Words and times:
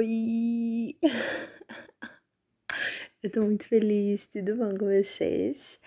Oi! 0.00 0.96
Eu 3.22 3.30
tô 3.30 3.42
muito 3.42 3.68
feliz, 3.68 4.26
tudo 4.26 4.56
bom 4.56 4.74
com 4.74 4.86
vocês? 4.86 5.78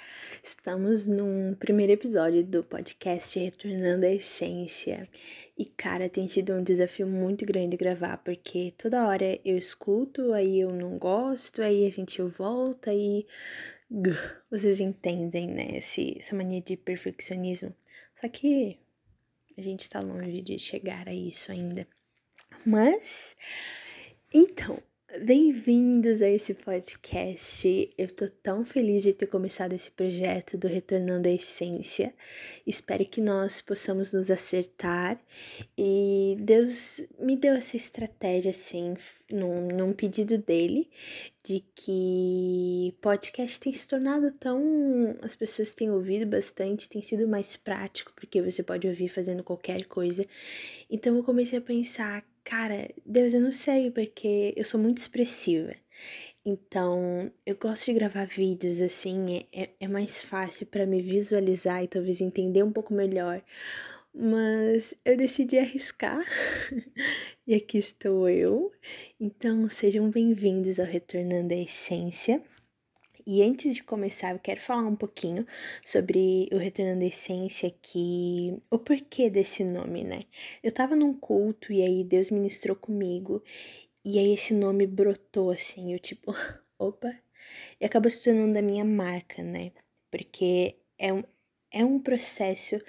Estamos 0.44 1.08
num 1.08 1.56
primeiro 1.56 1.94
episódio 1.94 2.44
do 2.44 2.64
podcast 2.64 3.40
Retornando 3.40 4.06
à 4.06 4.12
Essência. 4.12 5.10
E, 5.58 5.66
cara, 5.66 6.08
tem 6.10 6.28
sido 6.28 6.54
um 6.54 6.62
desafio 6.62 7.08
muito 7.08 7.44
grande 7.44 7.76
gravar, 7.76 8.18
porque 8.18 8.72
toda 8.78 9.08
hora 9.08 9.40
eu 9.44 9.58
escuto, 9.58 10.32
aí 10.32 10.60
eu 10.60 10.70
não 10.70 11.00
gosto, 11.00 11.64
aí 11.64 11.88
a 11.88 11.90
gente 11.90 12.22
volta 12.22 12.94
e. 12.94 13.26
Vocês 14.52 14.80
entendem, 14.80 15.48
né? 15.48 15.78
Esse, 15.78 16.18
essa 16.20 16.36
mania 16.36 16.62
de 16.62 16.78
perfeccionismo. 16.78 17.76
Só 18.22 18.30
que 18.30 18.78
a 19.58 19.62
gente 19.64 19.90
tá 19.90 20.02
longe 20.02 20.40
de 20.44 20.60
chegar 20.60 21.10
a 21.10 21.14
isso 21.16 21.52
ainda. 21.52 21.88
Mas, 22.64 23.36
então, 24.34 24.80
bem-vindos 25.22 26.20
a 26.24 26.28
esse 26.28 26.56
podcast. 26.56 27.94
Eu 27.96 28.08
tô 28.08 28.28
tão 28.28 28.66
feliz 28.66 29.04
de 29.04 29.14
ter 29.14 29.28
começado 29.28 29.74
esse 29.74 29.92
projeto 29.92 30.58
do 30.58 30.68
Retornando 30.68 31.30
à 31.30 31.32
Essência. 31.32 32.12
Espero 32.66 33.06
que 33.06 33.22
nós 33.22 33.62
possamos 33.62 34.12
nos 34.12 34.32
acertar. 34.32 35.20
E 35.78 36.36
Deus 36.40 37.00
me 37.20 37.38
deu 37.38 37.54
essa 37.54 37.78
estratégia, 37.78 38.50
assim, 38.50 38.96
num, 39.30 39.68
num 39.68 39.94
pedido 39.94 40.40
dele, 40.40 40.90
de 41.44 41.64
que 41.76 42.96
podcast 43.02 43.60
tem 43.60 43.72
se 43.72 43.88
tornado 43.88 44.32
tão. 44.32 45.16
As 45.22 45.36
pessoas 45.36 45.76
têm 45.76 45.92
ouvido 45.92 46.26
bastante, 46.26 46.90
tem 46.90 47.04
sido 47.04 47.28
mais 47.28 47.56
prático, 47.56 48.12
porque 48.16 48.42
você 48.42 48.64
pode 48.64 48.88
ouvir 48.88 49.10
fazendo 49.10 49.44
qualquer 49.44 49.86
coisa. 49.86 50.26
Então 50.90 51.16
eu 51.16 51.24
comecei 51.24 51.60
a 51.60 51.62
pensar 51.62 52.26
Cara, 52.44 52.90
Deus, 53.06 53.34
eu 53.34 53.42
não 53.42 53.52
sei, 53.52 53.90
porque 53.92 54.54
eu 54.58 54.66
sou 54.66 54.80
muito 54.80 54.98
expressiva. 54.98 55.74
Então, 56.46 57.32
eu 57.46 57.56
gosto 57.56 57.86
de 57.86 57.94
gravar 57.94 58.26
vídeos 58.26 58.82
assim, 58.82 59.48
é, 59.54 59.70
é 59.80 59.88
mais 59.88 60.22
fácil 60.22 60.68
para 60.68 60.86
me 60.86 61.02
visualizar 61.02 61.84
e 61.84 61.88
talvez 61.88 62.20
entender 62.20 62.64
um 62.64 62.72
pouco 62.72 62.94
melhor. 62.94 63.42
Mas 64.14 64.94
eu 65.06 65.18
decidi 65.18 65.58
arriscar 65.58 66.22
e 67.48 67.56
aqui 67.56 67.78
estou 67.78 68.30
eu. 68.30 68.72
Então, 69.20 69.70
sejam 69.70 70.10
bem-vindos 70.10 70.80
ao 70.80 70.86
Retornando 70.86 71.54
à 71.54 71.58
Essência. 71.58 72.44
E 73.26 73.42
antes 73.42 73.74
de 73.74 73.84
começar, 73.84 74.34
eu 74.34 74.40
quero 74.40 74.60
falar 74.60 74.86
um 74.86 74.98
pouquinho 74.98 75.48
sobre 75.84 76.48
o 76.52 76.58
Retornando 76.58 77.04
à 77.04 77.08
Essência, 77.08 77.74
que 77.82 78.58
o 78.70 78.78
porquê 78.78 79.30
desse 79.30 79.64
nome, 79.64 80.04
né? 80.04 80.24
Eu 80.62 80.74
tava 80.74 80.94
num 80.94 81.14
culto 81.14 81.72
e 81.72 81.82
aí 81.82 82.04
Deus 82.04 82.30
ministrou 82.30 82.76
comigo, 82.76 83.42
e 84.04 84.20
aí 84.20 84.34
esse 84.34 84.54
nome 84.54 84.86
brotou 84.86 85.52
assim, 85.52 85.94
eu 85.94 86.00
tipo, 86.00 86.36
opa, 86.78 87.18
e 87.80 87.86
acabou 87.86 88.12
se 88.12 88.26
tornando 88.26 88.60
a 88.60 88.62
minha 88.62 88.84
marca, 88.84 89.42
né? 89.42 89.72
Porque 90.12 90.76
é 90.98 91.14
um, 91.14 91.24
é 91.72 91.86
um 91.86 92.00
processo, 92.00 92.82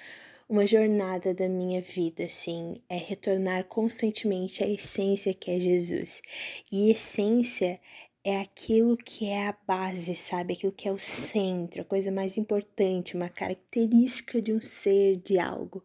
uma 0.49 0.67
jornada 0.67 1.33
da 1.33 1.49
minha 1.49 1.81
vida, 1.81 2.25
assim, 2.25 2.83
é 2.89 2.97
retornar 2.97 3.65
constantemente 3.67 4.65
à 4.65 4.69
essência 4.69 5.33
que 5.33 5.51
é 5.51 5.61
Jesus. 5.61 6.21
E 6.73 6.91
essência 6.91 7.81
é 8.25 8.41
aquilo 8.41 8.97
que 8.97 9.27
é 9.27 9.49
a 9.49 9.57
base, 9.67 10.17
sabe? 10.17 10.55
Aquilo 10.55 10.73
que 10.73 10.89
é 10.89 10.93
o 10.93 10.99
centro, 10.99 11.83
a 11.83 11.85
coisa 11.85 12.11
mais 12.11 12.39
importante, 12.39 13.15
uma 13.15 13.29
característica 13.29 14.41
de 14.41 14.53
um 14.53 14.63
ser, 14.63 15.17
de 15.19 15.39
algo. 15.39 15.85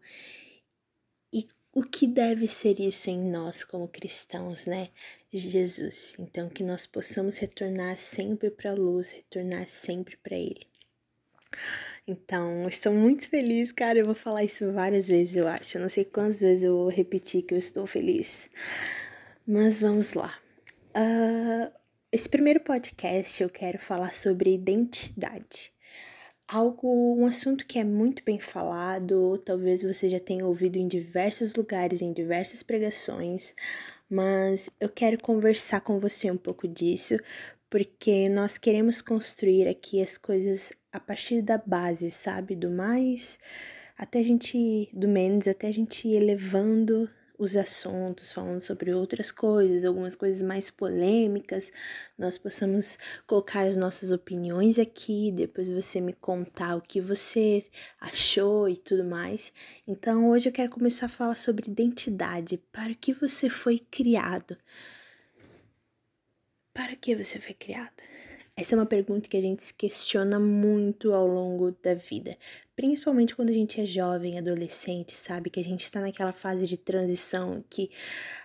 E 1.33 1.45
o 1.73 1.83
que 1.83 2.07
deve 2.07 2.47
ser 2.47 2.79
isso 2.79 3.09
em 3.09 3.19
nós 3.19 3.63
como 3.65 3.89
cristãos, 3.89 4.65
né? 4.65 4.89
Jesus. 5.31 6.15
Então, 6.17 6.49
que 6.49 6.63
nós 6.63 6.87
possamos 6.87 7.37
retornar 7.37 7.99
sempre 7.99 8.49
para 8.49 8.71
a 8.71 8.75
luz, 8.75 9.11
retornar 9.11 9.67
sempre 9.67 10.15
para 10.17 10.37
Ele. 10.37 10.65
Então, 12.07 12.67
estou 12.69 12.93
muito 12.93 13.29
feliz, 13.29 13.71
cara. 13.73 13.99
Eu 13.99 14.05
vou 14.05 14.15
falar 14.15 14.45
isso 14.45 14.71
várias 14.71 15.07
vezes, 15.07 15.35
eu 15.35 15.47
acho. 15.47 15.77
Eu 15.77 15.81
não 15.81 15.89
sei 15.89 16.05
quantas 16.05 16.39
vezes 16.39 16.63
eu 16.63 16.75
vou 16.75 16.89
repetir 16.89 17.43
que 17.43 17.53
eu 17.53 17.57
estou 17.57 17.85
feliz. 17.85 18.49
Mas 19.45 19.79
vamos 19.79 20.13
lá. 20.13 20.39
Uh, 20.95 21.78
esse 22.11 22.27
primeiro 22.27 22.59
podcast 22.61 23.41
eu 23.43 23.49
quero 23.49 23.77
falar 23.77 24.13
sobre 24.13 24.53
identidade. 24.53 25.71
Algo, 26.47 27.15
um 27.15 27.27
assunto 27.27 27.67
que 27.67 27.77
é 27.77 27.83
muito 27.83 28.23
bem 28.23 28.39
falado, 28.39 29.37
talvez 29.45 29.83
você 29.83 30.09
já 30.09 30.19
tenha 30.19 30.45
ouvido 30.47 30.77
em 30.77 30.87
diversos 30.87 31.53
lugares, 31.53 32.01
em 32.01 32.11
diversas 32.11 32.63
pregações, 32.63 33.53
mas 34.09 34.71
eu 34.79 34.89
quero 34.89 35.21
conversar 35.21 35.81
com 35.81 35.99
você 35.99 36.31
um 36.31 36.37
pouco 36.37 36.67
disso, 36.67 37.19
porque 37.69 38.27
nós 38.27 38.57
queremos 38.57 38.99
construir 38.99 39.67
aqui 39.67 40.01
as 40.01 40.17
coisas 40.17 40.73
a 40.91 40.99
partir 40.99 41.43
da 41.43 41.59
base, 41.59 42.09
sabe? 42.09 42.55
Do 42.55 42.71
mais 42.71 43.37
até 43.95 44.17
a 44.17 44.23
gente, 44.23 44.89
do 44.91 45.07
menos 45.07 45.47
até 45.47 45.67
a 45.67 45.71
gente 45.71 46.07
ir 46.07 46.15
elevando 46.15 47.07
os 47.39 47.55
assuntos, 47.55 48.33
falando 48.33 48.59
sobre 48.59 48.93
outras 48.93 49.31
coisas, 49.31 49.85
algumas 49.85 50.13
coisas 50.13 50.41
mais 50.41 50.69
polêmicas, 50.69 51.71
nós 52.17 52.37
possamos 52.37 52.99
colocar 53.25 53.65
as 53.65 53.77
nossas 53.77 54.11
opiniões 54.11 54.77
aqui, 54.77 55.31
depois 55.31 55.69
você 55.69 56.01
me 56.01 56.11
contar 56.11 56.75
o 56.75 56.81
que 56.81 56.99
você 56.99 57.65
achou 57.99 58.67
e 58.67 58.75
tudo 58.75 59.05
mais. 59.05 59.53
Então, 59.87 60.29
hoje 60.29 60.49
eu 60.49 60.53
quero 60.53 60.69
começar 60.69 61.05
a 61.05 61.09
falar 61.09 61.37
sobre 61.37 61.71
identidade, 61.71 62.57
para 62.73 62.93
que 62.93 63.13
você 63.13 63.49
foi 63.49 63.79
criado. 63.89 64.57
Para 66.73 66.93
que 66.97 67.15
você 67.15 67.39
foi 67.39 67.53
criado? 67.53 68.08
Essa 68.59 68.75
é 68.75 68.77
uma 68.77 68.85
pergunta 68.85 69.29
que 69.29 69.37
a 69.37 69.41
gente 69.41 69.63
se 69.63 69.73
questiona 69.73 70.37
muito 70.37 71.13
ao 71.13 71.25
longo 71.25 71.71
da 71.81 71.93
vida, 71.93 72.37
principalmente 72.75 73.33
quando 73.33 73.51
a 73.51 73.53
gente 73.53 73.79
é 73.79 73.85
jovem, 73.85 74.37
adolescente, 74.37 75.15
sabe? 75.15 75.49
Que 75.49 75.61
a 75.61 75.63
gente 75.63 75.89
tá 75.89 76.01
naquela 76.01 76.33
fase 76.33 76.67
de 76.67 76.75
transição 76.75 77.63
que 77.69 77.89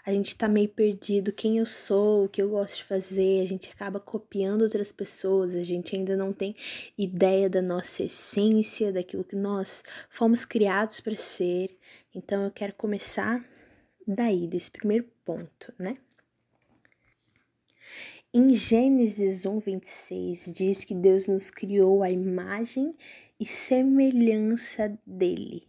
a 0.06 0.12
gente 0.12 0.36
tá 0.36 0.46
meio 0.46 0.68
perdido 0.68 1.32
quem 1.32 1.58
eu 1.58 1.66
sou, 1.66 2.26
o 2.26 2.28
que 2.28 2.40
eu 2.40 2.48
gosto 2.48 2.76
de 2.76 2.84
fazer, 2.84 3.42
a 3.42 3.48
gente 3.48 3.68
acaba 3.72 3.98
copiando 3.98 4.62
outras 4.62 4.92
pessoas, 4.92 5.56
a 5.56 5.64
gente 5.64 5.96
ainda 5.96 6.16
não 6.16 6.32
tem 6.32 6.54
ideia 6.96 7.50
da 7.50 7.60
nossa 7.60 8.04
essência, 8.04 8.92
daquilo 8.92 9.24
que 9.24 9.34
nós 9.34 9.82
fomos 10.08 10.44
criados 10.44 11.00
para 11.00 11.16
ser. 11.16 11.76
Então 12.14 12.44
eu 12.44 12.52
quero 12.52 12.74
começar 12.74 13.44
daí, 14.06 14.46
desse 14.46 14.70
primeiro 14.70 15.06
ponto, 15.24 15.74
né? 15.76 15.96
Em 18.36 18.52
Gênesis 18.52 19.46
1, 19.46 19.60
26, 19.60 20.50
diz 20.52 20.82
que 20.82 20.92
Deus 20.92 21.28
nos 21.28 21.50
criou 21.50 22.02
a 22.02 22.10
imagem 22.10 22.92
e 23.38 23.46
semelhança 23.46 24.98
dele. 25.06 25.68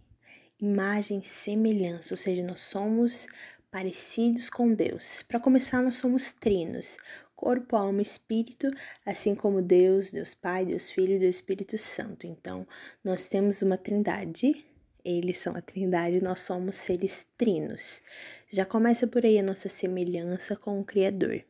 Imagem 0.59 1.19
e 1.19 1.23
semelhança, 1.23 2.15
ou 2.15 2.17
seja, 2.17 2.41
nós 2.41 2.61
somos 2.61 3.27
parecidos 3.69 4.49
com 4.49 4.73
Deus. 4.73 5.21
Para 5.21 5.39
começar, 5.39 5.83
nós 5.83 5.97
somos 5.97 6.31
trinos: 6.31 6.97
corpo, 7.35 7.75
alma 7.75 7.99
e 7.99 8.01
espírito, 8.01 8.71
assim 9.05 9.35
como 9.35 9.61
Deus, 9.61 10.09
Deus 10.09 10.33
Pai, 10.33 10.65
Deus 10.65 10.89
Filho 10.89 11.17
e 11.17 11.19
Deus 11.19 11.35
Espírito 11.35 11.77
Santo. 11.77 12.25
Então, 12.25 12.67
nós 13.03 13.29
temos 13.29 13.61
uma 13.61 13.77
trindade, 13.77 14.65
eles 15.03 15.37
são 15.37 15.55
a 15.55 15.61
trindade, 15.61 16.19
nós 16.19 16.39
somos 16.39 16.77
seres 16.77 17.27
trinos. 17.37 18.01
Já 18.51 18.65
começa 18.65 19.05
por 19.05 19.23
aí 19.23 19.37
a 19.37 19.43
nossa 19.43 19.69
semelhança 19.69 20.55
com 20.55 20.79
o 20.79 20.83
Criador 20.83 21.45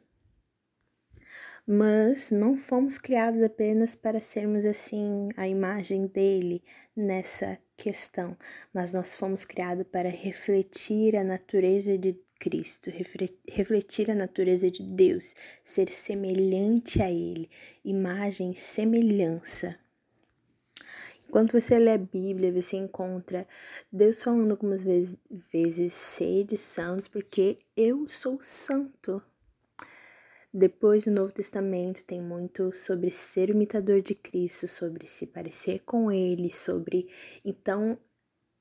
mas 1.68 2.30
não 2.30 2.56
fomos 2.56 2.98
criados 2.98 3.42
apenas 3.42 3.96
para 3.96 4.22
sermos 4.22 4.66
assim 4.66 5.30
a 5.36 5.48
imagem 5.48 6.06
dele 6.06 6.64
nessa 6.96 7.58
questão, 7.76 8.38
mas 8.74 8.94
nós 8.94 9.16
fomos 9.16 9.44
criados 9.44 9.86
para 9.92 10.10
refletir 10.10 11.16
a 11.16 11.24
natureza 11.24 11.98
de 11.98 12.14
Cristo, 12.40 12.92
refletir 13.50 14.12
a 14.12 14.16
natureza 14.16 14.70
de 14.70 14.84
Deus, 14.84 15.36
ser 15.64 15.90
semelhante 15.90 17.02
a 17.02 17.10
Ele, 17.10 17.50
imagem 17.84 18.54
semelhança. 18.54 19.78
Enquanto 21.28 21.60
você 21.60 21.80
lê 21.80 21.94
a 21.94 21.98
Bíblia, 21.98 22.52
você 22.52 22.78
encontra 22.78 23.48
Deus 23.92 24.22
falando 24.24 24.52
algumas 24.52 24.84
vezes, 24.84 25.18
vezes 25.52 25.94
sede 25.94 26.56
santos, 26.56 27.08
porque 27.08 27.58
eu 27.76 28.06
sou 28.06 28.40
santo. 28.40 29.22
Depois, 30.58 31.06
no 31.06 31.12
Novo 31.12 31.34
Testamento, 31.34 32.06
tem 32.06 32.22
muito 32.22 32.74
sobre 32.74 33.12
ser 33.12 33.50
imitador 33.50 34.02
de 34.02 34.16
Cristo, 34.16 34.70
sobre 34.70 35.06
se 35.06 35.28
parecer 35.28 35.82
com 35.82 36.10
Ele, 36.10 36.50
sobre. 36.50 37.10
Então, 37.44 37.98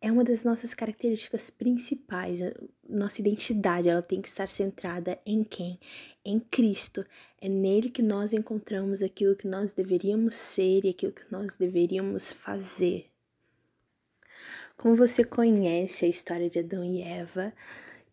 é 0.00 0.10
uma 0.10 0.24
das 0.24 0.42
nossas 0.42 0.74
características 0.74 1.50
principais. 1.50 2.40
Nossa 2.88 3.20
identidade, 3.20 3.88
ela 3.88 4.02
tem 4.02 4.20
que 4.20 4.26
estar 4.26 4.48
centrada 4.48 5.20
em 5.24 5.44
quem? 5.44 5.78
Em 6.24 6.40
Cristo. 6.40 7.06
É 7.40 7.48
nele 7.48 7.88
que 7.88 8.02
nós 8.02 8.32
encontramos 8.32 9.00
aquilo 9.00 9.36
que 9.36 9.46
nós 9.46 9.70
deveríamos 9.70 10.34
ser 10.34 10.84
e 10.84 10.88
aquilo 10.88 11.12
que 11.12 11.30
nós 11.30 11.54
deveríamos 11.54 12.32
fazer. 12.32 13.06
Como 14.76 14.96
você 14.96 15.22
conhece 15.22 16.06
a 16.06 16.08
história 16.08 16.50
de 16.50 16.58
Adão 16.58 16.84
e 16.84 17.02
Eva, 17.02 17.54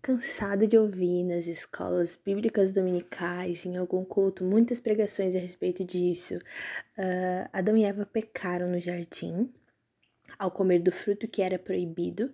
cansado 0.02 0.66
de 0.66 0.78
ouvir 0.78 1.24
nas 1.24 1.46
escolas 1.46 2.16
bíblicas 2.16 2.72
dominicais, 2.72 3.66
em 3.66 3.78
algum 3.78 4.04
culto, 4.04 4.44
muitas 4.44 4.80
pregações 4.80 5.36
a 5.36 5.40
respeito 5.40 5.84
disso. 5.84 6.38
Uh, 6.98 7.48
Adão 7.54 7.78
e 7.78 7.84
Eva 7.84 8.06
pecaram 8.06 8.68
no 8.68 8.80
jardim 8.80 9.52
ao 10.40 10.50
comer 10.50 10.80
do 10.80 10.92
fruto 10.92 11.28
que 11.28 11.42
era 11.42 11.60
proibido. 11.60 12.34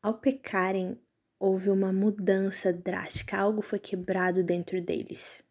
Ao 0.00 0.14
pecarem, 0.14 0.96
houve 1.38 1.68
uma 1.68 1.92
mudança 1.92 2.72
drástica, 2.72 3.38
algo 3.38 3.60
foi 3.60 3.78
quebrado 3.78 4.44
dentro 4.44 4.80
deles. 4.80 5.42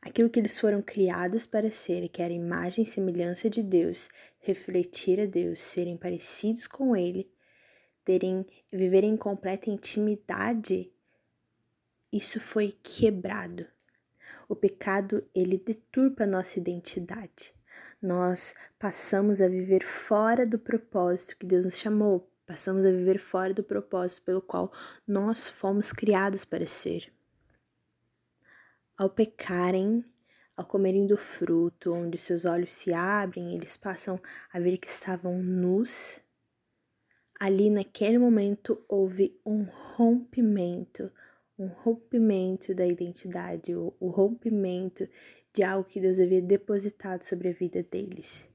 Aquilo 0.00 0.28
que 0.28 0.40
eles 0.40 0.58
foram 0.58 0.82
criados 0.82 1.46
para 1.46 1.70
ser, 1.70 2.08
que 2.08 2.20
era 2.20 2.32
imagem 2.32 2.82
e 2.82 2.86
semelhança 2.86 3.48
de 3.48 3.62
Deus, 3.62 4.10
refletir 4.40 5.20
a 5.20 5.26
Deus, 5.26 5.60
serem 5.60 5.96
parecidos 5.96 6.66
com 6.66 6.96
Ele, 6.96 7.30
terem 8.04 8.46
viver 8.72 9.04
em 9.04 9.16
completa 9.16 9.70
intimidade, 9.70 10.92
isso 12.12 12.38
foi 12.40 12.76
quebrado. 12.82 13.66
O 14.48 14.54
pecado, 14.54 15.26
ele 15.34 15.56
deturpa 15.56 16.26
nossa 16.26 16.58
identidade. 16.58 17.54
Nós 18.00 18.54
passamos 18.78 19.40
a 19.40 19.48
viver 19.48 19.82
fora 19.82 20.44
do 20.44 20.58
propósito 20.58 21.38
que 21.38 21.46
Deus 21.46 21.64
nos 21.64 21.78
chamou, 21.78 22.28
passamos 22.44 22.84
a 22.84 22.90
viver 22.90 23.18
fora 23.18 23.54
do 23.54 23.62
propósito 23.62 24.24
pelo 24.24 24.42
qual 24.42 24.70
nós 25.06 25.48
fomos 25.48 25.92
criados 25.92 26.44
para 26.44 26.66
ser. 26.66 27.10
Ao 28.96 29.08
pecarem, 29.08 30.04
ao 30.56 30.66
comerem 30.66 31.06
do 31.06 31.16
fruto, 31.16 31.94
onde 31.94 32.18
seus 32.18 32.44
olhos 32.44 32.74
se 32.74 32.92
abrem, 32.92 33.54
eles 33.54 33.76
passam 33.76 34.20
a 34.52 34.60
ver 34.60 34.76
que 34.76 34.86
estavam 34.86 35.42
nus 35.42 36.20
ali 37.42 37.68
naquele 37.68 38.18
momento 38.18 38.80
houve 38.88 39.36
um 39.44 39.64
rompimento, 39.64 41.10
um 41.58 41.66
rompimento 41.66 42.72
da 42.72 42.86
identidade, 42.86 43.74
o, 43.74 43.92
o 43.98 44.06
rompimento 44.06 45.08
de 45.52 45.64
algo 45.64 45.88
que 45.88 45.98
Deus 45.98 46.20
havia 46.20 46.40
depositado 46.40 47.24
sobre 47.24 47.48
a 47.48 47.52
vida 47.52 47.82
deles. 47.82 48.48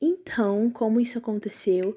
Então, 0.00 0.70
como 0.70 1.02
isso 1.02 1.18
aconteceu? 1.18 1.94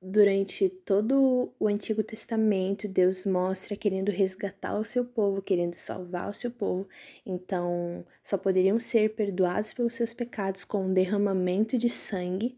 Durante 0.00 0.68
todo 0.68 1.52
o 1.58 1.66
Antigo 1.66 2.04
Testamento, 2.04 2.86
Deus 2.86 3.26
mostra 3.26 3.76
querendo 3.76 4.12
resgatar 4.12 4.78
o 4.78 4.84
seu 4.84 5.04
povo, 5.04 5.42
querendo 5.42 5.74
salvar 5.74 6.30
o 6.30 6.32
seu 6.32 6.52
povo. 6.52 6.88
Então, 7.26 8.04
só 8.22 8.38
poderiam 8.38 8.78
ser 8.78 9.16
perdoados 9.16 9.72
pelos 9.72 9.94
seus 9.94 10.14
pecados 10.14 10.64
com 10.64 10.86
um 10.86 10.92
derramamento 10.92 11.76
de 11.76 11.90
sangue. 11.90 12.56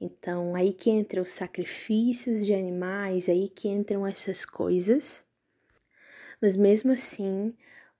Então, 0.00 0.54
aí 0.54 0.72
que 0.72 0.90
entram 0.90 1.22
os 1.22 1.30
sacrifícios 1.30 2.44
de 2.44 2.52
animais, 2.52 3.28
aí 3.28 3.48
que 3.48 3.68
entram 3.68 4.06
essas 4.06 4.44
coisas. 4.44 5.24
Mas 6.40 6.54
mesmo 6.54 6.92
assim, 6.92 7.54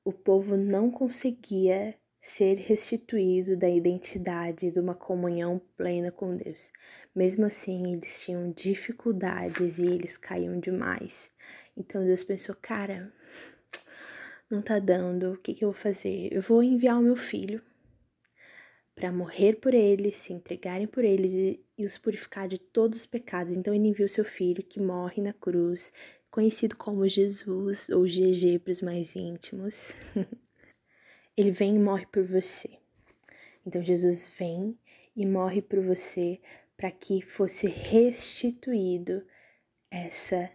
o 0.04 0.12
povo 0.12 0.56
não 0.56 0.90
conseguia 0.90 1.94
ser 2.20 2.58
restituído 2.58 3.56
da 3.56 3.69
identidade 3.69 4.70
de 4.70 4.81
uma 4.81 4.94
comunhão 4.94 5.60
plena 5.76 6.10
com 6.10 6.37
Deus. 6.37 6.70
Mesmo 7.14 7.46
assim, 7.46 7.94
eles 7.94 8.22
tinham 8.25 8.50
dificuldades 8.50 9.78
e 9.78 9.87
eles 9.87 10.19
caíam 10.19 10.58
demais. 10.58 11.31
Então 11.76 12.04
Deus 12.04 12.25
pensou, 12.25 12.54
cara, 12.60 13.12
não 14.50 14.60
tá 14.60 14.78
dando, 14.78 15.32
o 15.32 15.38
que, 15.38 15.54
que 15.54 15.64
eu 15.64 15.70
vou 15.70 15.81
fazer? 15.81 16.28
Eu 16.32 16.42
vou 16.42 16.62
enviar 16.62 16.99
o 16.99 17.02
meu 17.02 17.16
filho 17.16 17.62
para 18.96 19.12
morrer 19.12 19.56
por 19.56 19.75
eles, 19.75 20.16
se 20.16 20.32
entregarem 20.32 20.87
por 20.87 21.04
eles 21.04 21.34
e, 21.34 21.62
e 21.76 21.84
os 21.84 21.98
purificar 21.98 22.48
de 22.48 22.58
todos 22.58 23.00
os 23.00 23.06
pecados. 23.06 23.52
Então 23.52 23.75
ele 23.75 23.88
enviou 23.88 24.08
seu 24.08 24.25
filho 24.25 24.64
que 24.64 24.81
morre 24.81 25.22
na 25.22 25.34
cruz, 25.34 25.93
conhecido 26.31 26.75
como 26.75 27.06
Jesus 27.06 27.90
ou 27.90 28.04
GG 28.04 28.58
para 28.58 28.72
os 28.72 28.81
mais 28.81 29.14
íntimos. 29.14 29.94
ele 31.37 31.50
vem 31.50 31.76
e 31.76 31.78
morre 31.78 32.06
por 32.06 32.25
você. 32.25 32.70
Então 33.66 33.84
Jesus 33.84 34.26
vem 34.38 34.76
e 35.14 35.26
morre 35.26 35.60
por 35.60 35.81
você 35.81 36.40
para 36.75 36.90
que 36.90 37.20
fosse 37.20 37.66
restituído 37.66 39.22
essa 39.90 40.50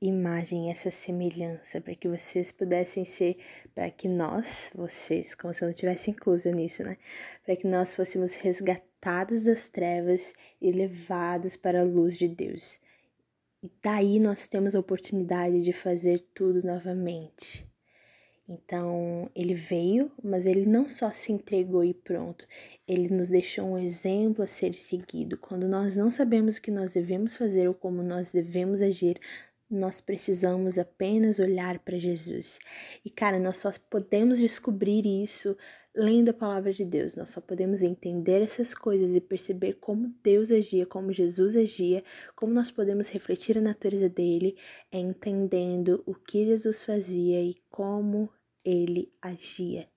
imagem, 0.00 0.70
essa 0.70 0.90
semelhança, 0.90 1.80
para 1.80 1.94
que 1.94 2.08
vocês 2.08 2.52
pudessem 2.52 3.04
ser, 3.04 3.36
para 3.74 3.90
que 3.90 4.08
nós, 4.08 4.70
vocês, 4.74 5.34
como 5.34 5.52
se 5.52 5.64
eu 5.64 5.68
não 5.68 5.74
tivesse 5.74 6.10
inclusa 6.10 6.52
nisso, 6.52 6.82
né? 6.84 6.96
Para 7.44 7.56
que 7.56 7.66
nós 7.66 7.94
fôssemos 7.94 8.36
resgatados 8.36 9.42
das 9.42 9.68
trevas 9.68 10.34
e 10.60 10.70
levados 10.70 11.56
para 11.56 11.80
a 11.80 11.84
luz 11.84 12.16
de 12.16 12.28
Deus. 12.28 12.80
E 13.62 13.70
daí 13.82 14.20
nós 14.20 14.46
temos 14.46 14.74
a 14.74 14.80
oportunidade 14.80 15.60
de 15.60 15.72
fazer 15.72 16.24
tudo 16.32 16.64
novamente. 16.64 17.68
Então, 18.48 19.30
ele 19.34 19.52
veio, 19.52 20.10
mas 20.24 20.46
ele 20.46 20.64
não 20.64 20.88
só 20.88 21.10
se 21.10 21.32
entregou 21.32 21.84
e 21.84 21.92
pronto, 21.92 22.46
ele 22.86 23.10
nos 23.10 23.28
deixou 23.28 23.66
um 23.66 23.78
exemplo 23.78 24.42
a 24.42 24.46
ser 24.46 24.72
seguido. 24.74 25.36
Quando 25.36 25.68
nós 25.68 25.98
não 25.98 26.10
sabemos 26.10 26.56
o 26.56 26.62
que 26.62 26.70
nós 26.70 26.94
devemos 26.94 27.36
fazer 27.36 27.68
ou 27.68 27.74
como 27.74 28.02
nós 28.02 28.32
devemos 28.32 28.80
agir, 28.80 29.20
nós 29.70 30.00
precisamos 30.00 30.78
apenas 30.78 31.38
olhar 31.38 31.78
para 31.80 31.98
Jesus. 31.98 32.58
E 33.04 33.10
cara, 33.10 33.38
nós 33.38 33.58
só 33.58 33.70
podemos 33.90 34.38
descobrir 34.38 35.06
isso 35.06 35.56
lendo 35.94 36.30
a 36.30 36.34
palavra 36.34 36.72
de 36.72 36.84
Deus. 36.84 37.16
Nós 37.16 37.30
só 37.30 37.40
podemos 37.40 37.82
entender 37.82 38.40
essas 38.40 38.72
coisas 38.72 39.14
e 39.14 39.20
perceber 39.20 39.74
como 39.74 40.14
Deus 40.22 40.50
agia, 40.50 40.86
como 40.86 41.12
Jesus 41.12 41.56
agia, 41.56 42.02
como 42.34 42.54
nós 42.54 42.70
podemos 42.70 43.08
refletir 43.10 43.58
a 43.58 43.62
natureza 43.62 44.08
dele, 44.08 44.56
entendendo 44.92 46.02
o 46.06 46.14
que 46.14 46.44
Jesus 46.44 46.84
fazia 46.84 47.42
e 47.42 47.56
como 47.70 48.30
ele 48.64 49.12
agia. 49.20 49.88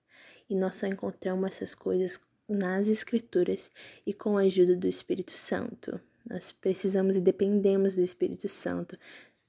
E 0.50 0.56
nós 0.56 0.76
só 0.76 0.86
encontramos 0.86 1.50
essas 1.50 1.74
coisas 1.74 2.20
nas 2.48 2.88
Escrituras 2.88 3.70
e 4.04 4.12
com 4.12 4.36
a 4.36 4.42
ajuda 4.42 4.76
do 4.76 4.88
Espírito 4.88 5.36
Santo. 5.36 6.00
Nós 6.28 6.52
precisamos 6.52 7.16
e 7.16 7.20
dependemos 7.20 7.96
do 7.96 8.02
Espírito 8.02 8.48
Santo 8.48 8.98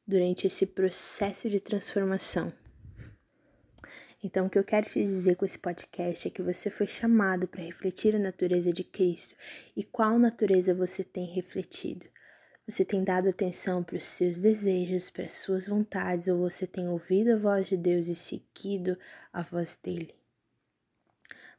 durante 0.05 0.47
esse 0.47 0.67
processo 0.67 1.50
de 1.50 1.59
transformação. 1.59 2.51
Então, 4.23 4.45
o 4.45 4.50
que 4.50 4.57
eu 4.57 4.63
quero 4.63 4.85
te 4.85 5.03
dizer 5.03 5.35
com 5.35 5.44
esse 5.44 5.59
podcast 5.59 6.27
é 6.27 6.31
que 6.31 6.41
você 6.41 6.69
foi 6.69 6.88
chamado 6.88 7.45
para 7.45 7.61
refletir 7.61 8.15
a 8.15 8.19
natureza 8.19 8.71
de 8.71 8.83
Cristo 8.83 9.35
e 9.75 9.83
qual 9.83 10.17
natureza 10.17 10.73
você 10.73 11.03
tem 11.03 11.25
refletido. 11.25 12.05
Você 12.65 12.85
tem 12.85 13.03
dado 13.03 13.27
atenção 13.27 13.83
para 13.83 13.98
os 13.98 14.05
seus 14.05 14.39
desejos, 14.39 15.10
para 15.10 15.25
as 15.25 15.33
suas 15.33 15.67
vontades, 15.67 16.29
ou 16.29 16.39
você 16.39 16.65
tem 16.65 16.88
ouvido 16.88 17.33
a 17.33 17.38
voz 17.38 17.67
de 17.67 17.75
Deus 17.75 18.07
e 18.07 18.15
seguido 18.15 18.98
a 19.33 19.41
voz 19.41 19.77
dele? 19.83 20.15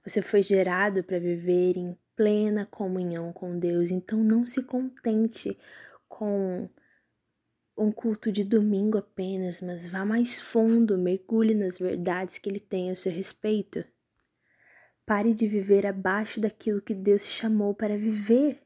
Você 0.02 0.22
foi 0.22 0.42
gerado 0.42 1.04
para 1.04 1.18
viver 1.18 1.76
em 1.76 1.94
plena 2.16 2.64
comunhão 2.64 3.30
com 3.32 3.58
Deus, 3.58 3.90
então 3.90 4.24
não 4.24 4.46
se 4.46 4.62
contente 4.62 5.58
com 6.08 6.70
um 7.76 7.90
culto 7.90 8.30
de 8.30 8.44
domingo 8.44 8.98
apenas, 8.98 9.60
mas 9.60 9.88
vá 9.88 10.04
mais 10.04 10.40
fundo, 10.40 10.96
mergulhe 10.96 11.54
nas 11.54 11.78
verdades 11.78 12.38
que 12.38 12.48
ele 12.48 12.60
tem 12.60 12.90
a 12.90 12.94
seu 12.94 13.12
respeito. 13.12 13.84
Pare 15.04 15.34
de 15.34 15.46
viver 15.46 15.86
abaixo 15.86 16.40
daquilo 16.40 16.80
que 16.80 16.94
Deus 16.94 17.24
te 17.24 17.30
chamou 17.30 17.74
para 17.74 17.98
viver. 17.98 18.62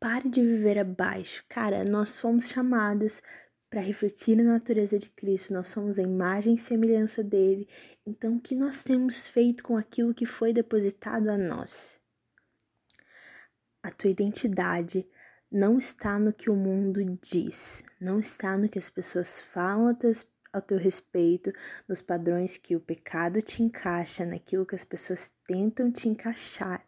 Pare 0.00 0.28
de 0.28 0.42
viver 0.42 0.78
abaixo. 0.78 1.44
Cara, 1.48 1.84
nós 1.84 2.20
fomos 2.20 2.48
chamados 2.48 3.22
para 3.70 3.80
refletir 3.80 4.40
a 4.40 4.44
natureza 4.44 4.98
de 4.98 5.10
Cristo, 5.10 5.52
nós 5.52 5.68
somos 5.68 5.98
a 5.98 6.02
imagem 6.02 6.54
e 6.54 6.58
semelhança 6.58 7.22
dele. 7.22 7.68
Então, 8.06 8.36
o 8.36 8.40
que 8.40 8.54
nós 8.54 8.82
temos 8.82 9.28
feito 9.28 9.62
com 9.62 9.76
aquilo 9.76 10.14
que 10.14 10.24
foi 10.24 10.52
depositado 10.52 11.28
a 11.28 11.36
nós? 11.36 12.00
A 13.82 13.90
tua 13.90 14.10
identidade 14.10 15.06
não 15.56 15.78
está 15.78 16.18
no 16.18 16.34
que 16.34 16.50
o 16.50 16.54
mundo 16.54 17.02
diz, 17.22 17.82
não 17.98 18.20
está 18.20 18.58
no 18.58 18.68
que 18.68 18.78
as 18.78 18.90
pessoas 18.90 19.40
falam 19.40 19.96
ao 20.52 20.60
teu 20.60 20.76
respeito, 20.76 21.50
nos 21.88 22.02
padrões 22.02 22.58
que 22.58 22.76
o 22.76 22.80
pecado 22.80 23.40
te 23.40 23.62
encaixa, 23.62 24.26
naquilo 24.26 24.66
que 24.66 24.74
as 24.74 24.84
pessoas 24.84 25.32
tentam 25.46 25.90
te 25.90 26.10
encaixar. 26.10 26.86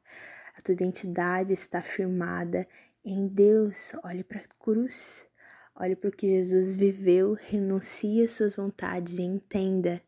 A 0.54 0.60
tua 0.60 0.74
identidade 0.74 1.54
está 1.54 1.80
firmada 1.80 2.68
em 3.02 3.26
Deus. 3.26 3.94
Olhe 4.04 4.22
para 4.22 4.40
a 4.40 4.48
cruz, 4.58 5.26
olhe 5.74 5.96
para 5.96 6.10
o 6.10 6.12
que 6.12 6.28
Jesus 6.28 6.74
viveu, 6.74 7.32
renuncie 7.32 8.22
às 8.22 8.32
suas 8.32 8.56
vontades 8.56 9.16
e 9.16 9.22
entenda 9.22 10.02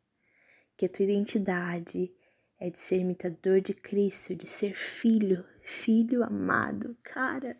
que 0.76 0.84
a 0.84 0.88
tua 0.88 1.06
identidade 1.06 2.12
é 2.58 2.68
de 2.68 2.78
ser 2.78 2.98
imitador 2.98 3.62
de 3.62 3.72
Cristo, 3.72 4.34
de 4.34 4.46
ser 4.46 4.74
filho, 4.74 5.46
filho 5.62 6.22
amado. 6.22 6.94
Cara, 7.02 7.56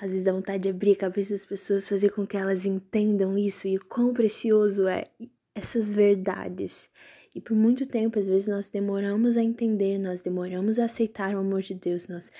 às 0.00 0.10
vezes 0.10 0.24
dá 0.24 0.32
vontade 0.32 0.64
de 0.64 0.68
abrir 0.68 0.92
a 0.92 0.96
cabeça 0.96 1.34
das 1.34 1.46
pessoas, 1.46 1.88
fazer 1.88 2.10
com 2.10 2.26
que 2.26 2.36
elas 2.36 2.66
entendam 2.66 3.38
isso 3.38 3.68
e 3.68 3.76
o 3.76 3.84
quão 3.84 4.12
precioso 4.12 4.86
é 4.86 5.06
essas 5.54 5.94
verdades. 5.94 6.90
E 7.34 7.40
por 7.40 7.56
muito 7.56 7.86
tempo, 7.86 8.18
às 8.18 8.28
vezes, 8.28 8.48
nós 8.48 8.68
demoramos 8.68 9.36
a 9.36 9.42
entender, 9.42 9.98
nós 9.98 10.20
demoramos 10.20 10.78
a 10.78 10.84
aceitar 10.84 11.34
o 11.34 11.38
amor 11.38 11.62
de 11.62 11.74
Deus, 11.74 12.06
nós 12.06 12.30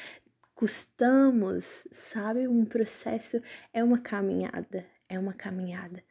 custamos, 0.55 1.87
sabe? 1.91 2.47
Um 2.47 2.65
processo 2.65 3.43
é 3.73 3.83
uma 3.83 3.99
caminhada, 3.99 4.87
é 5.09 5.19
uma 5.19 5.33
caminhada. 5.33 6.03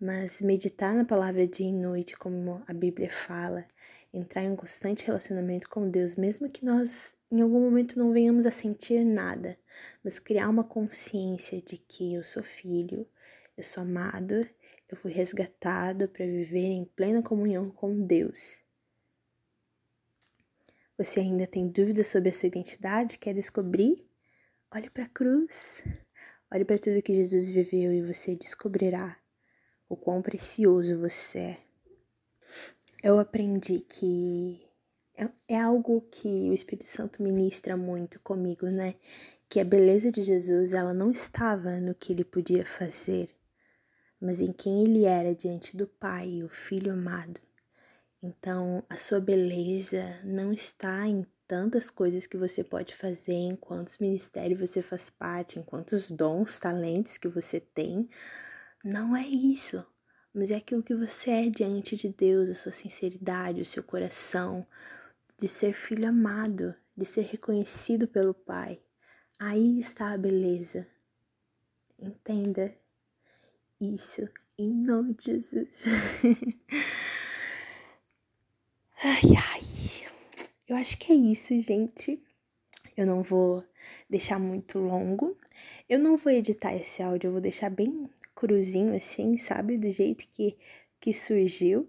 Mas 0.00 0.40
meditar 0.40 0.94
na 0.94 1.04
palavra 1.04 1.46
dia 1.46 1.68
e 1.68 1.72
noite, 1.72 2.16
como 2.16 2.62
a 2.66 2.72
Bíblia 2.72 3.10
fala, 3.10 3.66
entrar 4.12 4.42
em 4.42 4.50
um 4.50 4.56
constante 4.56 5.06
relacionamento 5.06 5.68
com 5.68 5.88
Deus, 5.88 6.16
mesmo 6.16 6.48
que 6.48 6.64
nós 6.64 7.16
em 7.30 7.40
algum 7.40 7.60
momento 7.60 7.98
não 7.98 8.12
venhamos 8.12 8.46
a 8.46 8.50
sentir 8.50 9.04
nada, 9.04 9.56
mas 10.02 10.18
criar 10.18 10.48
uma 10.48 10.64
consciência 10.64 11.60
de 11.60 11.76
que 11.76 12.14
eu 12.14 12.24
sou 12.24 12.42
filho, 12.42 13.06
eu 13.56 13.62
sou 13.62 13.82
amado, 13.82 14.46
eu 14.88 14.96
fui 14.96 15.12
resgatado 15.12 16.08
para 16.08 16.26
viver 16.26 16.66
em 16.66 16.84
plena 16.84 17.22
comunhão 17.22 17.70
com 17.70 18.04
Deus. 18.04 18.60
Você 20.98 21.20
ainda 21.20 21.46
tem 21.46 21.68
dúvidas 21.68 22.08
sobre 22.08 22.28
a 22.28 22.32
sua 22.32 22.48
identidade? 22.48 23.18
Quer 23.18 23.34
descobrir? 23.34 24.06
Olhe 24.70 24.90
para 24.90 25.04
a 25.04 25.08
cruz. 25.08 25.82
Olhe 26.52 26.64
para 26.64 26.78
tudo 26.78 27.02
que 27.02 27.14
Jesus 27.14 27.48
viveu 27.48 27.92
e 27.92 28.02
você 28.02 28.34
descobrirá 28.34 29.16
o 29.88 29.96
quão 29.96 30.20
precioso 30.20 30.98
você 30.98 31.38
é. 31.38 31.60
Eu 33.02 33.18
aprendi 33.18 33.80
que 33.80 34.68
é, 35.16 35.28
é 35.48 35.60
algo 35.60 36.02
que 36.10 36.28
o 36.28 36.52
Espírito 36.52 36.86
Santo 36.86 37.22
ministra 37.22 37.76
muito 37.76 38.20
comigo, 38.20 38.66
né? 38.66 38.94
Que 39.50 39.58
a 39.58 39.64
beleza 39.64 40.12
de 40.12 40.22
Jesus, 40.22 40.72
ela 40.72 40.94
não 40.94 41.10
estava 41.10 41.80
no 41.80 41.92
que 41.92 42.12
ele 42.12 42.22
podia 42.22 42.64
fazer, 42.64 43.28
mas 44.20 44.40
em 44.40 44.52
quem 44.52 44.84
ele 44.84 45.04
era 45.04 45.34
diante 45.34 45.76
do 45.76 45.88
Pai, 45.88 46.38
o 46.44 46.48
Filho 46.48 46.92
amado. 46.92 47.40
Então, 48.22 48.84
a 48.88 48.96
sua 48.96 49.18
beleza 49.18 50.20
não 50.22 50.52
está 50.52 51.04
em 51.08 51.26
tantas 51.48 51.90
coisas 51.90 52.28
que 52.28 52.36
você 52.36 52.62
pode 52.62 52.94
fazer, 52.94 53.32
em 53.32 53.56
quantos 53.56 53.98
ministérios 53.98 54.60
você 54.60 54.82
faz 54.82 55.10
parte, 55.10 55.58
em 55.58 55.64
quantos 55.64 56.12
dons, 56.12 56.60
talentos 56.60 57.18
que 57.18 57.26
você 57.26 57.58
tem, 57.58 58.08
não 58.84 59.16
é 59.16 59.26
isso, 59.26 59.84
mas 60.32 60.52
é 60.52 60.58
aquilo 60.58 60.80
que 60.80 60.94
você 60.94 61.28
é 61.28 61.50
diante 61.50 61.96
de 61.96 62.08
Deus, 62.08 62.48
a 62.48 62.54
sua 62.54 62.70
sinceridade, 62.70 63.60
o 63.60 63.66
seu 63.66 63.82
coração, 63.82 64.64
de 65.36 65.48
ser 65.48 65.72
filho 65.72 66.08
amado, 66.08 66.72
de 66.96 67.04
ser 67.04 67.22
reconhecido 67.22 68.06
pelo 68.06 68.32
Pai. 68.32 68.80
Aí 69.42 69.80
está 69.80 70.12
a 70.12 70.18
beleza. 70.18 70.86
Entenda 71.98 72.76
isso 73.80 74.28
em 74.58 74.68
nome 74.68 75.14
de 75.14 75.24
Jesus. 75.24 75.84
ai, 79.02 79.22
ai. 79.34 79.62
Eu 80.68 80.76
acho 80.76 80.98
que 80.98 81.10
é 81.10 81.14
isso, 81.14 81.58
gente. 81.58 82.22
Eu 82.94 83.06
não 83.06 83.22
vou 83.22 83.64
deixar 84.10 84.38
muito 84.38 84.78
longo. 84.78 85.34
Eu 85.88 85.98
não 85.98 86.18
vou 86.18 86.30
editar 86.30 86.74
esse 86.76 87.02
áudio, 87.02 87.28
eu 87.28 87.32
vou 87.32 87.40
deixar 87.40 87.70
bem 87.70 88.10
cruzinho 88.34 88.94
assim, 88.94 89.38
sabe? 89.38 89.78
Do 89.78 89.88
jeito 89.88 90.28
que, 90.28 90.54
que 91.00 91.14
surgiu. 91.14 91.88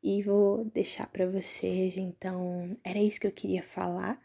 E 0.00 0.22
vou 0.22 0.64
deixar 0.66 1.08
para 1.08 1.26
vocês. 1.28 1.96
Então, 1.96 2.76
era 2.84 3.00
isso 3.00 3.20
que 3.20 3.26
eu 3.26 3.32
queria 3.32 3.64
falar. 3.64 4.22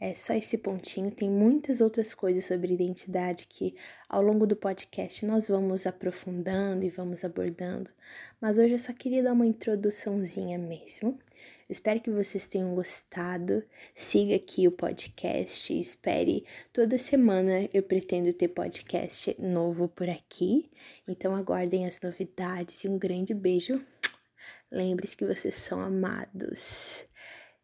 É 0.00 0.14
só 0.14 0.32
esse 0.32 0.56
pontinho. 0.56 1.10
Tem 1.10 1.28
muitas 1.28 1.82
outras 1.82 2.14
coisas 2.14 2.46
sobre 2.46 2.72
identidade 2.72 3.46
que 3.46 3.76
ao 4.08 4.22
longo 4.22 4.46
do 4.46 4.56
podcast 4.56 5.26
nós 5.26 5.48
vamos 5.48 5.86
aprofundando 5.86 6.82
e 6.82 6.88
vamos 6.88 7.22
abordando. 7.22 7.90
Mas 8.40 8.56
hoje 8.56 8.72
eu 8.72 8.78
só 8.78 8.94
queria 8.94 9.22
dar 9.22 9.34
uma 9.34 9.46
introduçãozinha 9.46 10.56
mesmo. 10.56 11.18
Espero 11.68 12.00
que 12.00 12.10
vocês 12.10 12.46
tenham 12.46 12.74
gostado. 12.74 13.62
Siga 13.94 14.36
aqui 14.36 14.66
o 14.66 14.72
podcast. 14.72 15.78
Espere 15.78 16.46
toda 16.72 16.96
semana 16.96 17.68
eu 17.72 17.82
pretendo 17.82 18.32
ter 18.32 18.48
podcast 18.48 19.36
novo 19.38 19.86
por 19.86 20.08
aqui. 20.08 20.70
Então 21.06 21.36
aguardem 21.36 21.84
as 21.84 22.00
novidades 22.00 22.82
e 22.84 22.88
um 22.88 22.98
grande 22.98 23.34
beijo. 23.34 23.84
Lembre-se 24.72 25.14
que 25.14 25.26
vocês 25.26 25.56
são 25.56 25.78
amados. 25.78 27.04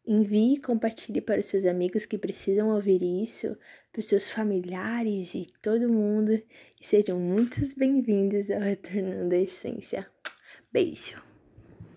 Envie 0.06 0.54
e 0.54 0.60
compartilhe 0.60 1.20
para 1.20 1.40
os 1.40 1.46
seus 1.46 1.64
amigos 1.64 2.06
que 2.06 2.16
precisam 2.16 2.70
ouvir 2.70 3.02
isso, 3.02 3.58
para 3.92 4.00
os 4.00 4.06
seus 4.06 4.30
familiares 4.30 5.34
e 5.34 5.48
todo 5.60 5.92
mundo. 5.92 6.32
E 6.32 6.86
sejam 6.86 7.18
muitos 7.18 7.72
bem-vindos 7.72 8.50
ao 8.50 8.60
Retornando 8.60 9.34
à 9.34 9.38
Essência. 9.38 10.06
Beijo! 10.72 11.35